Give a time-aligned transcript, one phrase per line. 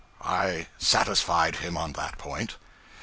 [0.23, 2.57] I satisfied him on that point.